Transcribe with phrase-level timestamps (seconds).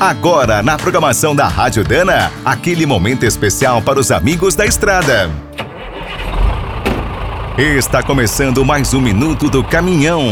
[0.00, 5.30] Agora, na programação da Rádio Dana, aquele momento especial para os amigos da estrada.
[7.58, 10.30] Está começando mais um Minuto do Caminhão.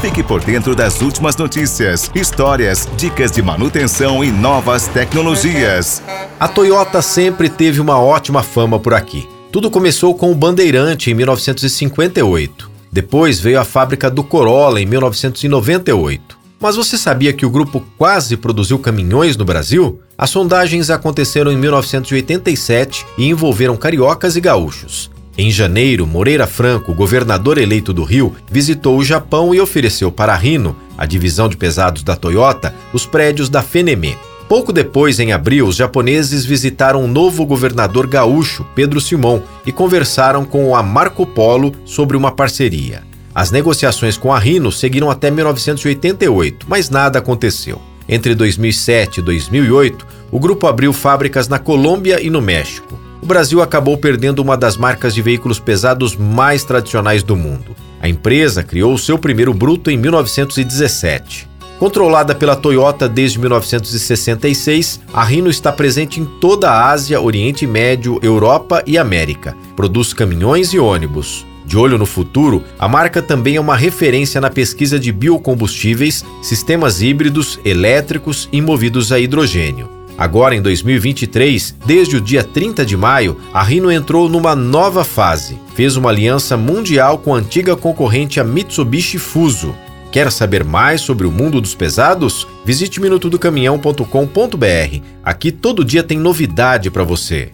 [0.00, 6.00] Fique por dentro das últimas notícias, histórias, dicas de manutenção e novas tecnologias.
[6.38, 9.28] A Toyota sempre teve uma ótima fama por aqui.
[9.50, 12.70] Tudo começou com o Bandeirante em 1958.
[12.92, 16.39] Depois veio a fábrica do Corolla em 1998.
[16.60, 19.98] Mas você sabia que o grupo quase produziu caminhões no Brasil?
[20.16, 25.10] As sondagens aconteceram em 1987 e envolveram cariocas e gaúchos.
[25.38, 30.36] Em janeiro, Moreira Franco, governador eleito do Rio, visitou o Japão e ofereceu para a
[30.36, 34.14] Rino, a divisão de pesados da Toyota, os prédios da Fenemê.
[34.46, 40.44] Pouco depois, em abril, os japoneses visitaram o novo governador gaúcho, Pedro Simon, e conversaram
[40.44, 43.08] com a Marco Polo sobre uma parceria.
[43.34, 47.80] As negociações com a Rino seguiram até 1988, mas nada aconteceu.
[48.08, 52.98] Entre 2007 e 2008, o grupo abriu fábricas na Colômbia e no México.
[53.22, 57.76] O Brasil acabou perdendo uma das marcas de veículos pesados mais tradicionais do mundo.
[58.00, 61.48] A empresa criou seu primeiro bruto em 1917.
[61.78, 68.18] Controlada pela Toyota desde 1966, a Rino está presente em toda a Ásia, Oriente Médio,
[68.22, 69.56] Europa e América.
[69.76, 71.46] Produz caminhões e ônibus.
[71.70, 77.00] De olho no futuro, a marca também é uma referência na pesquisa de biocombustíveis, sistemas
[77.00, 79.88] híbridos, elétricos e movidos a hidrogênio.
[80.18, 85.60] Agora, em 2023, desde o dia 30 de maio, a Rino entrou numa nova fase.
[85.76, 89.72] Fez uma aliança mundial com a antiga concorrente a Mitsubishi Fuso.
[90.10, 92.48] Quer saber mais sobre o mundo dos pesados?
[92.64, 95.02] Visite minutodocaminhão.com.br.
[95.22, 97.52] Aqui todo dia tem novidade para você.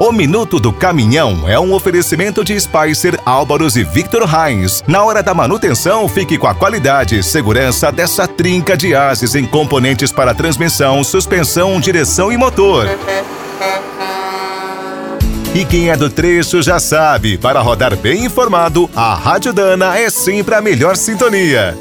[0.00, 4.84] O Minuto do Caminhão é um oferecimento de Spicer, Álvaros e Victor Heinz.
[4.86, 9.44] Na hora da manutenção, fique com a qualidade e segurança dessa trinca de ases em
[9.44, 12.86] componentes para transmissão, suspensão, direção e motor.
[15.52, 20.08] E quem é do trecho já sabe, para rodar bem informado, a Rádio Dana é
[20.10, 21.76] sempre a melhor sintonia.